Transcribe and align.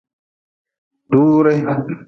Duure. 1.11 1.55